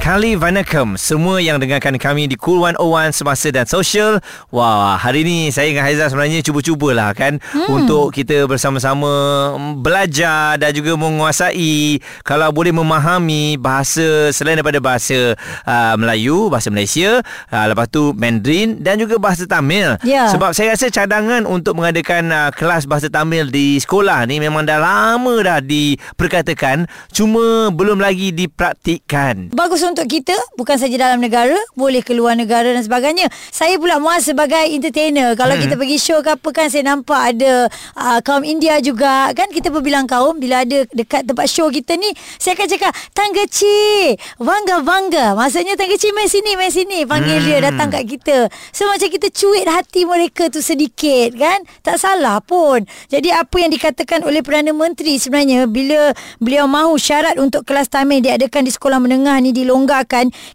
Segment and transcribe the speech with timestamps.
[0.00, 4.16] Kali Vanakem Semua yang dengarkan kami Di Cool 101 Semasa dan Social
[4.48, 7.68] Wah Hari ni Saya dengan Haizah sebenarnya Cuba-cubalah kan hmm.
[7.68, 9.12] Untuk kita bersama-sama
[9.76, 15.36] Belajar Dan juga menguasai Kalau boleh memahami Bahasa Selain daripada bahasa
[15.68, 17.20] uh, Melayu Bahasa Malaysia
[17.52, 20.32] uh, Lepas tu Mandarin Dan juga bahasa Tamil Ya.
[20.32, 24.80] Sebab saya rasa cadangan Untuk mengadakan uh, Kelas bahasa Tamil Di sekolah ni Memang dah
[24.80, 32.00] lama dah Diperkatakan Cuma Belum lagi dipraktikkan Bagus untuk kita Bukan saja dalam negara Boleh
[32.00, 33.26] keluar negara dan sebagainya.
[33.50, 35.34] Saya pula muas sebagai entertainer.
[35.34, 35.62] Kalau hmm.
[35.66, 37.66] kita pergi show ke apa kan Saya nampak ada
[37.98, 42.08] uh, Kaum India juga Kan kita berbilang kaum Bila ada dekat tempat show kita ni
[42.38, 45.26] Saya akan cakap Tanggaci Vangga Vangga.
[45.34, 47.46] Maksudnya Tanggaci main sini Main sini Panggil hmm.
[47.46, 48.38] dia datang kat kita.
[48.70, 52.86] So macam kita cuit hati mereka tu sedikit kan Tak salah pun.
[53.10, 58.22] Jadi apa yang dikatakan oleh Perdana Menteri Sebenarnya Bila beliau mahu syarat untuk kelas tamil
[58.22, 59.79] Diadakan di sekolah menengah ni dilonggarkan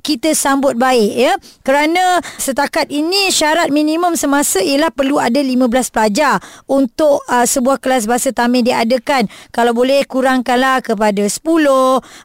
[0.04, 1.34] kita sambut baik ya.
[1.66, 6.38] Kerana setakat ini syarat minimum semasa ialah perlu ada 15 pelajar
[6.70, 9.32] untuk uh, sebuah kelas bahasa tamil diadakan.
[9.50, 11.42] Kalau boleh kurangkanlah kepada 10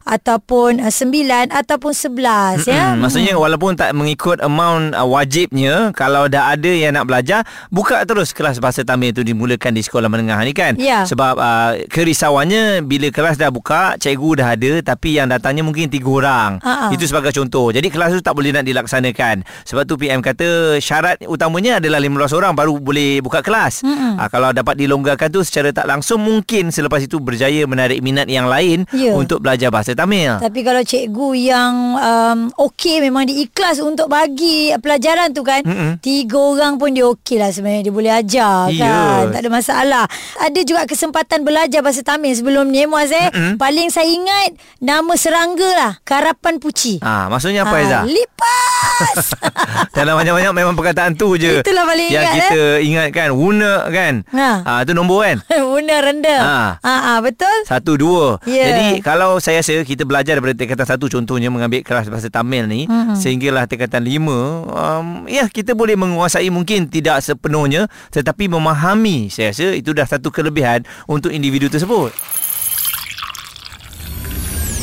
[0.05, 2.93] ataupun uh, 9 ataupun 11 ya.
[2.93, 8.03] Hmm, maksudnya walaupun tak mengikut amount uh, wajibnya kalau dah ada yang nak belajar buka
[8.05, 10.73] terus kelas bahasa Tamil itu dimulakan di sekolah menengah ni kan?
[10.77, 11.07] Ya.
[11.07, 16.09] sebab uh, kerisauannya bila kelas dah buka cikgu dah ada tapi yang datangnya mungkin tiga
[16.11, 16.51] orang.
[16.59, 16.90] Ha-ha.
[16.91, 21.21] Itu sebagai contoh jadi kelas tu tak boleh nak dilaksanakan sebab tu PM kata syarat
[21.25, 25.85] utamanya adalah 15 orang baru boleh buka kelas uh, kalau dapat dilonggarkan tu secara tak
[25.85, 29.13] langsung mungkin selepas itu berjaya menarik minat yang lain Ya.
[29.13, 35.31] untuk belajar bahasa Tamil Tapi kalau cikgu yang um, okey memang diikhlas untuk bagi pelajaran
[35.31, 35.61] tu kan.
[35.61, 35.97] Mm-mm.
[35.99, 37.83] Tiga orang pun dia okey lah sebenarnya.
[37.83, 38.81] Dia boleh ajar Ya.
[38.81, 39.23] kan.
[39.31, 40.05] Tak ada masalah.
[40.39, 43.29] Ada juga kesempatan belajar bahasa Tamil sebelum ni Muaz eh.
[43.29, 43.55] Mm-mm.
[43.55, 45.91] Paling saya ingat nama serangga lah.
[46.01, 46.80] Karapan Puci.
[46.99, 48.03] Ah, maksudnya apa Ah, Aizah?
[48.03, 49.25] Lipas.
[49.97, 51.61] Dalam banyak-banyak memang perkataan tu je.
[51.61, 53.29] Itulah paling yang ingat, kita ingat kan.
[53.31, 54.13] Wuna kan.
[54.29, 54.49] Ha.
[54.61, 55.37] Ah, tu nombor kan.
[55.71, 56.41] Guna rendah.
[56.41, 56.71] Ah.
[56.79, 56.95] Ha.
[56.97, 57.53] ha, betul?
[57.63, 58.41] Satu, dua.
[58.43, 58.65] Ya.
[58.67, 62.81] Jadi kalau saya rasa kita belajar daripada tingkatan satu contohnya mengambil kelas bahasa Tamil ni
[62.85, 63.15] Mhm.
[63.15, 69.71] sehinggalah tingkatan lima, um, ya kita boleh menguasai mungkin tidak sepenuhnya tetapi memahami saya rasa
[69.71, 72.11] itu dah satu kelebihan untuk individu tersebut.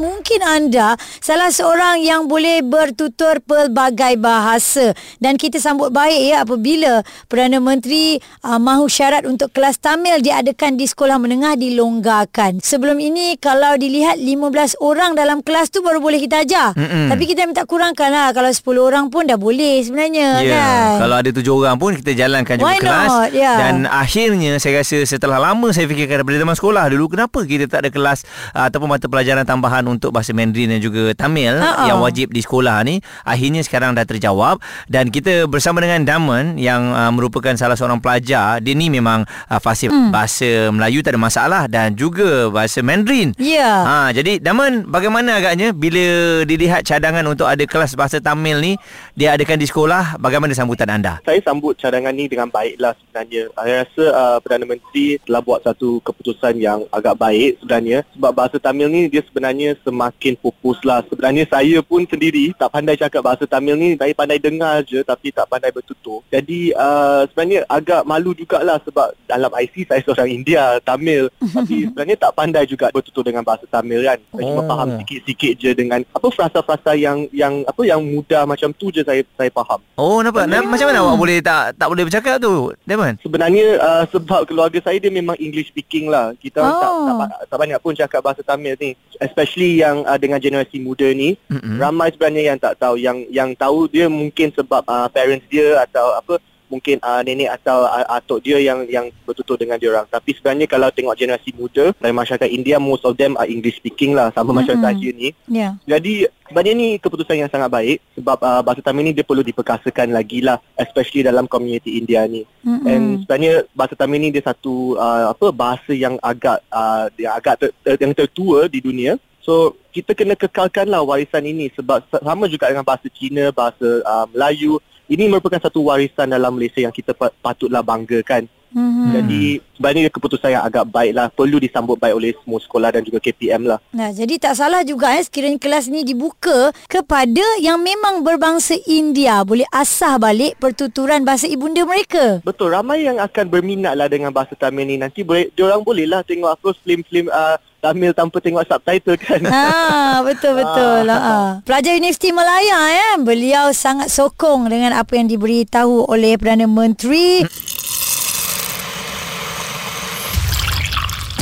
[0.00, 7.04] Mungkin anda salah seorang yang boleh bertutur pelbagai bahasa dan kita sambut baik ya apabila
[7.28, 12.64] Perdana Menteri uh, mahu syarat untuk kelas Tamil diadakan di sekolah menengah dilonggarkan.
[12.64, 16.72] Sebelum ini kalau dilihat 15 orang dalam kelas tu baru boleh kita ajar.
[16.72, 17.12] Mm-mm.
[17.12, 21.04] Tapi kita minta kurangkan lah kalau 10 orang pun dah boleh sebenarnya Ya, kan.
[21.04, 23.28] kalau ada tujuh orang pun kita jalankan juga Why kelas not?
[23.34, 23.52] Ya.
[23.58, 27.84] dan akhirnya saya rasa setelah lama saya fikirkan daripada zaman sekolah dulu kenapa kita tak
[27.84, 28.24] ada kelas
[28.54, 31.90] uh, ataupun mata pelajaran tambahan untuk bahasa Mandarin dan juga Tamil Ha-ha.
[31.90, 36.94] yang wajib di sekolah ni akhirnya sekarang dah terjawab dan kita bersama dengan Daman yang
[36.94, 40.14] uh, merupakan salah seorang pelajar dia ni memang uh, fasih hmm.
[40.14, 43.72] bahasa Melayu tak ada masalah dan juga bahasa Mandarin Ya.
[43.82, 48.72] Ha, jadi Daman bagaimana agaknya bila dilihat cadangan untuk ada kelas bahasa Tamil ni
[49.18, 51.18] dia adakan di sekolah bagaimana sambutan anda?
[51.24, 53.48] saya sambut cadangan ni dengan baiklah sebenarnya.
[53.56, 58.04] Saya rasa uh, Perdana Menteri telah buat satu keputusan yang agak baik sebenarnya.
[58.14, 61.02] Sebab bahasa Tamil ni dia sebenarnya semakin fokus lah.
[61.10, 63.98] Sebenarnya saya pun sendiri tak pandai cakap bahasa Tamil ni.
[63.98, 66.22] Saya pandai dengar je tapi tak pandai bertutur.
[66.30, 71.26] Jadi uh, sebenarnya agak malu jugalah sebab dalam IC saya seorang India, Tamil.
[71.56, 74.18] tapi sebenarnya tak pandai juga bertutur dengan bahasa Tamil kan.
[74.30, 74.68] Saya cuma Oh.
[74.68, 79.24] faham sikit-sikit je dengan apa frasa-frasa yang yang apa yang mudah macam tu je saya
[79.34, 79.80] saya faham.
[79.96, 83.16] Oh nampak Na, macam mana awak boleh tak tak boleh bercakap tu Daman?
[83.22, 86.34] Sebenarnya uh, sebab keluarga saya dia memang English speaking lah.
[86.36, 86.76] Kita oh.
[86.76, 88.98] tak, tak, tak banyak pun cakap bahasa Tamil ni.
[89.22, 91.38] Especially yang uh, dengan generasi muda ni.
[91.46, 91.76] Mm-hmm.
[91.78, 92.98] Ramai sebenarnya yang tak tahu.
[92.98, 97.82] Yang yang tahu dia mungkin sebab uh, parents dia atau apa mungkin uh, nenek atau
[97.82, 100.06] uh, atuk dia yang yang bertutur dengan dia orang.
[100.06, 104.14] Tapi sebenarnya kalau tengok generasi muda dari masyarakat India most of them are English speaking
[104.14, 104.62] lah sama Mm-mm.
[104.62, 105.28] masyarakat Asia ni.
[105.50, 105.74] Ya.
[105.84, 110.14] Jadi sebenarnya ni keputusan yang sangat baik sebab uh, bahasa Tamil ni dia perlu diperkasakan
[110.14, 112.46] lagi lah especially dalam komuniti India ni.
[112.62, 112.86] Mm-mm.
[112.86, 117.54] And sebenarnya bahasa Tamil ni dia satu uh, apa bahasa yang agak uh, yang agak
[117.58, 119.18] ter, ter, yang tertua di dunia.
[119.40, 124.78] So kita kena kekalkanlah warisan ini sebab sama juga dengan bahasa Cina, bahasa uh, Melayu.
[125.10, 128.46] Ini merupakan satu warisan dalam Malaysia yang kita pa- patutlah banggakan.
[128.70, 129.08] Mm-hmm.
[129.10, 129.42] Jadi
[129.74, 131.26] sebenarnya keputusan yang agak baik lah.
[131.34, 133.82] Perlu disambut baik oleh semua sekolah dan juga KPM lah.
[133.90, 139.42] Nah, jadi tak salah juga eh sekiranya kelas ni dibuka kepada yang memang berbangsa India.
[139.42, 142.38] Boleh asah balik pertuturan bahasa ibunda mereka.
[142.46, 144.94] Betul, ramai yang akan berminat lah dengan bahasa Tamil ni.
[144.94, 149.40] Nanti boleh, diorang boleh lah tengok apa film-film uh, Tamil tanpa tengok subtitle kan.
[149.48, 151.08] Ha, betul betul.
[151.08, 151.64] Ha.
[151.64, 157.42] Pelajar Universiti Malaya ya, beliau sangat sokong dengan apa yang diberitahu oleh Perdana Menteri.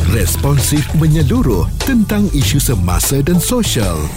[0.08, 4.08] Responsif menyeluruh tentang isu semasa dan sosial.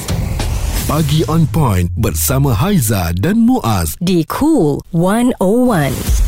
[0.87, 3.99] Pagi on point bersama Haiza dan Muaz.
[3.99, 6.20] Di Cool 101.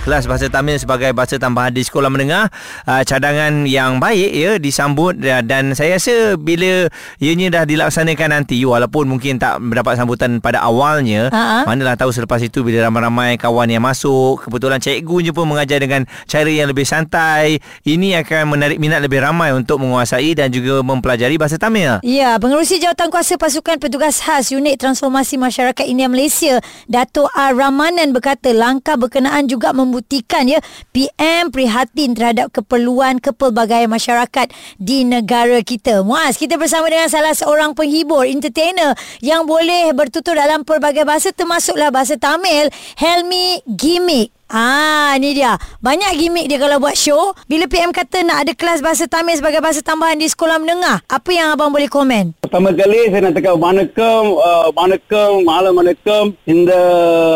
[0.00, 2.48] Kelas bahasa Tamil sebagai bahasa tambahan di sekolah menengah
[2.88, 6.88] uh, cadangan yang baik ya disambut uh, dan saya rasa bila
[7.20, 11.68] ianya dah dilaksanakan nanti walaupun mungkin tak mendapat sambutan pada awalnya uh-huh.
[11.68, 16.48] manalah tahu selepas itu bila ramai-ramai kawan yang masuk kebetulan cikgunya pun mengajar dengan cara
[16.48, 21.60] yang lebih santai ini akan menarik minat lebih ramai untuk menguasai dan juga mempelajari bahasa
[21.60, 22.00] Tamil.
[22.00, 27.52] Ya, pengerusi jawatan kuasa pasukan petugas khas unit transformasi masyarakat India Malaysia Dato' R.
[27.52, 30.62] Ramanan berkata langkah berkenaan juga mem- membuktikan ya
[30.94, 36.06] PM prihatin terhadap keperluan kepelbagaian masyarakat di negara kita.
[36.06, 41.90] Muaz, kita bersama dengan salah seorang penghibur, entertainer yang boleh bertutur dalam pelbagai bahasa termasuklah
[41.90, 44.39] bahasa Tamil, Helmi Gimmick.
[44.49, 45.57] Ah, ni dia.
[45.81, 47.33] Banyak gimmick dia kalau buat show.
[47.49, 51.29] Bila PM kata nak ada kelas bahasa Tamil sebagai bahasa tambahan di sekolah menengah, apa
[51.33, 52.37] yang abang boleh komen?
[52.45, 56.71] Pertama kali saya nak cakap வணக்கம் uh, வணக்கம் மாலை வணக்கம் இந்த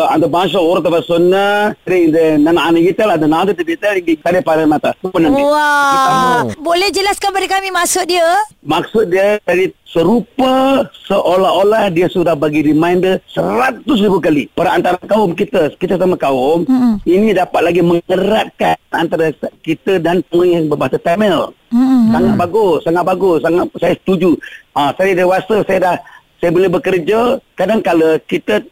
[0.06, 1.42] அந்த பாஷை ஓரத்தை சொன்ன
[1.84, 4.94] இந்த நான் அன்னைக்கு அந்த நாதத்தை பேச இங்கே கடை பாரு mata.
[5.02, 6.46] Wah.
[6.62, 8.24] Boleh jelaskan pada kami maksud dia?
[8.65, 15.31] Maksud dia dari serupa seolah-olah dia sudah bagi reminder seratus ribu kali pada antara kaum
[15.31, 16.93] kita kita sama kaum mm-hmm.
[17.07, 19.31] ini dapat lagi mengeratkan antara
[19.63, 22.11] kita dan yang berbahasa Tamil mm-hmm.
[22.11, 24.35] sangat bagus sangat bagus sangat saya setuju
[24.75, 25.95] ha, saya dewasa saya dah
[26.43, 28.67] saya boleh bekerja kadang kala kita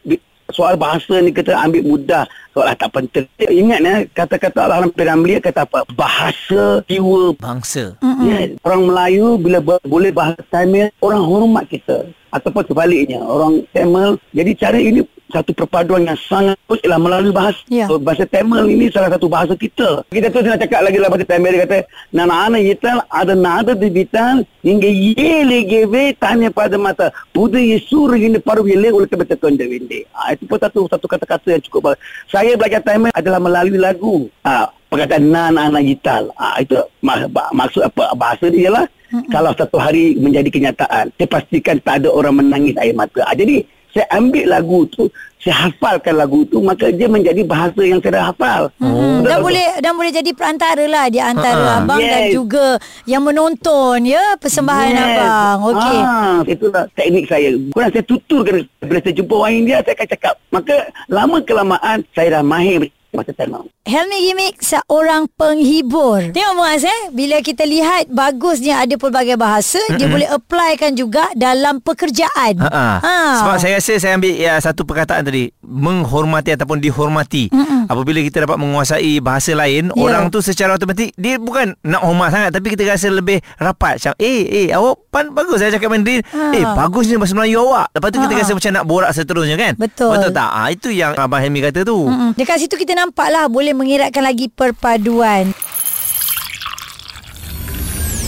[0.52, 2.24] soal bahasa ni kita ambil mudah.
[2.54, 5.82] Soalah tak penting ingat ya kata-kata Allah dalam Firman kata apa?
[5.94, 7.34] Bahasa jiwa.
[7.38, 7.98] Bangsa.
[8.22, 14.50] Ya, orang Melayu bila boleh bahasa Tamil orang hormat kita ataupun sebaliknya orang Tamil jadi
[14.58, 17.58] cara ini satu perpaduan yang sangat bagus ialah melalui bahasa.
[17.66, 17.90] Yeah.
[17.90, 20.06] So, bahasa Tamil ini salah satu bahasa kita.
[20.06, 21.58] Kita tu nak cakap lagi lah bahasa Tamil.
[21.58, 21.78] Dia kata,
[22.14, 27.10] Nana ana yital ada nada di bitan hingga yele geve tanya pada mata.
[27.34, 30.06] Pudu yesu regini paru yele oleh kebeta konde winde.
[30.14, 32.00] Ha, itu pun satu satu kata-kata yang cukup bagus.
[32.30, 34.30] Saya belajar Tamil adalah melalui lagu.
[34.46, 36.30] Ha, perkataan Nana ana yital.
[36.38, 39.30] Ha, itu mak, maksud apa bahasa dia lah.
[39.30, 43.22] Kalau satu hari menjadi kenyataan, saya pastikan tak ada orang menangis air mata.
[43.22, 43.62] Ha, jadi,
[43.94, 45.06] saya ambil lagu tu
[45.38, 49.22] saya hafalkan lagu tu maka dia menjadi bahasa yang saya dah hafal hmm.
[49.22, 51.80] dan boleh dan boleh jadi perantara lah di antara uh-huh.
[51.86, 52.10] abang yes.
[52.10, 52.66] dan juga
[53.06, 55.04] yang menonton ya persembahan yes.
[55.04, 59.94] abang okey ah, itulah teknik saya kurang saya tuturkan bila saya jumpa orang India saya
[59.94, 60.76] akan cakap maka
[61.06, 63.64] lama kelamaan saya dah mahir masa tenang.
[63.84, 66.32] Helmi Gimmick seorang penghibur.
[66.32, 69.98] Tengok Muaz eh, bila kita lihat bagusnya ada pelbagai bahasa, mm-hmm.
[70.00, 72.58] dia boleh applykan juga dalam pekerjaan.
[72.64, 72.98] Ha.
[73.00, 73.16] ha.
[73.44, 77.52] Sebab saya rasa saya ambil ya, satu perkataan tadi, menghormati ataupun dihormati.
[77.52, 77.92] Mm-hmm.
[77.92, 80.00] Apabila kita dapat menguasai bahasa lain, yeah.
[80.00, 84.00] orang tu secara automatik dia bukan nak hormat sangat tapi kita rasa lebih rapat.
[84.00, 86.24] Macam, eh, eh, awak pan bagus saya cakap Mandarin.
[86.32, 86.56] Ha.
[86.56, 87.92] Eh, bagusnya bahasa Melayu awak.
[87.92, 88.22] Lepas tu ha.
[88.24, 89.72] kita rasa macam nak borak seterusnya kan?
[89.76, 90.16] Betul.
[90.16, 90.50] Betul tak?
[90.50, 92.08] Ha, itu yang Abang Helmi kata tu.
[92.08, 92.30] Mm-hmm.
[92.40, 95.52] Dekat situ kita nampaklah boleh mengiratkan lagi perpaduan.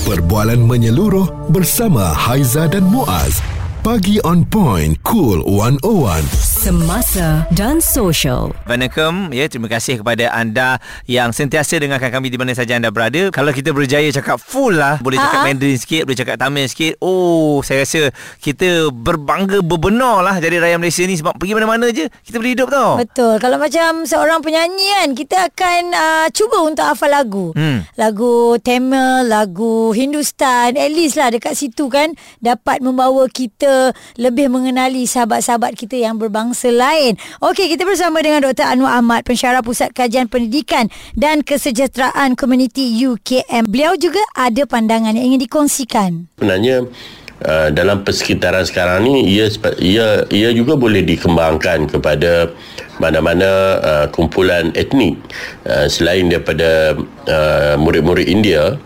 [0.05, 3.41] Perbualan menyeluruh bersama Haiza dan Muaz.
[3.81, 8.51] Pagi on point, cool 101 semasa dan sosial.
[8.67, 9.31] Assalamualaikum.
[9.31, 13.31] Ya, terima kasih kepada anda yang sentiasa dengarkan kami di mana saja anda berada.
[13.31, 15.47] Kalau kita berjaya cakap full lah, boleh cakap Aa.
[15.47, 16.99] Mandarin sikit, boleh cakap Tamil sikit.
[16.99, 18.11] Oh, saya rasa
[18.43, 22.69] kita berbangga berbenar lah jadi rakyat Malaysia ni sebab pergi mana-mana je kita boleh hidup
[22.75, 22.99] tau.
[22.99, 23.39] Betul.
[23.39, 27.47] Kalau macam seorang penyanyi kan, kita akan uh, cuba untuk hafal lagu.
[27.55, 27.87] Hmm.
[27.95, 32.11] Lagu Tamil, lagu Hindustan, at least lah dekat situ kan
[32.43, 37.21] dapat membawa kita lebih mengenali sahabat-sahabat kita yang berbangsa bangsa lain.
[37.45, 38.65] Okey, kita bersama dengan Dr.
[38.65, 43.69] Anwar Ahmad, pensyarah Pusat Kajian Pendidikan dan Kesejahteraan Komuniti UKM.
[43.69, 46.33] Beliau juga ada pandangan yang ingin dikongsikan.
[46.41, 46.89] Sebenarnya
[47.37, 52.49] Uh, dalam persekitaran sekarang ni ia ia ia juga boleh dikembangkan kepada
[52.97, 55.21] mana-mana uh, kumpulan etnik
[55.69, 56.97] uh, selain daripada
[57.29, 58.81] uh, murid-murid India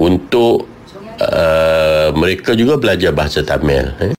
[0.00, 0.64] untuk
[1.20, 4.16] uh, mereka juga belajar bahasa Tamil eh.